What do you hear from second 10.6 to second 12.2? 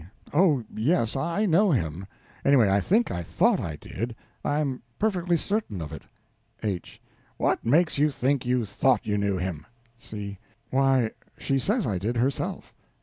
Why, she says I did,